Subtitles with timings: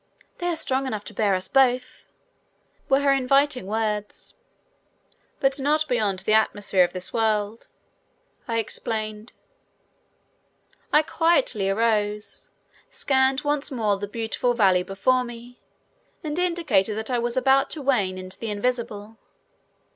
[0.39, 2.05] "They are strong enough to bear us both,"
[2.89, 4.33] were her inviting words.
[5.39, 7.67] "But not beyond the atmosphere of this world,"
[8.47, 9.31] I explained.
[10.91, 12.49] I quietly arose,
[12.89, 15.61] scanned once more the beautiful valley before me,
[16.23, 19.17] and indicated that I was about to wane into the invisible.